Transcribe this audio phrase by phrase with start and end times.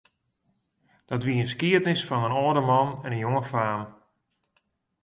[1.09, 3.81] Dat wie in skiednis fan in âlde man en in jonge faam.